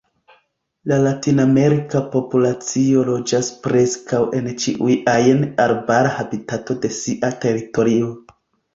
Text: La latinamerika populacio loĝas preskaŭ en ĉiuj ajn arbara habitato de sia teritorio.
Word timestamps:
La 0.91 0.95
latinamerika 1.03 2.01
populacio 2.15 3.05
loĝas 3.11 3.51
preskaŭ 3.67 4.25
en 4.41 4.51
ĉiuj 4.67 4.99
ajn 5.17 5.47
arbara 5.69 6.19
habitato 6.19 6.83
de 6.87 6.95
sia 7.01 7.35
teritorio. 7.49 8.15